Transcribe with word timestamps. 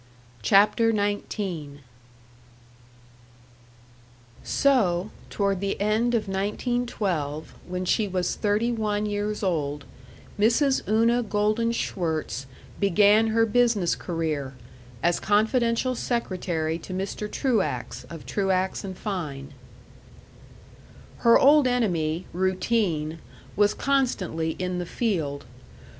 CHAPTER 0.41 0.91
XIX 0.91 1.81
So, 4.43 5.11
toward 5.29 5.59
the 5.59 5.79
end 5.79 6.15
of 6.15 6.27
1912, 6.27 7.53
when 7.67 7.85
she 7.85 8.07
was 8.07 8.33
thirty 8.35 8.71
one 8.71 9.05
years 9.05 9.43
old, 9.43 9.85
Mrs. 10.39 10.81
Una 10.89 11.21
Golden 11.21 11.71
Schwirtz 11.71 12.47
began 12.79 13.27
her 13.27 13.45
business 13.45 13.93
career, 13.93 14.55
as 15.03 15.19
confidential 15.19 15.93
secretary 15.93 16.79
to 16.79 16.95
Mr. 16.95 17.31
Truax, 17.31 18.03
of 18.05 18.25
Truax 18.25 18.83
& 18.93 18.95
Fein. 18.95 19.53
Her 21.19 21.37
old 21.37 21.67
enemy, 21.67 22.25
routine, 22.33 23.19
was 23.55 23.75
constantly 23.75 24.53
in 24.57 24.79
the 24.79 24.87
field. 24.87 25.45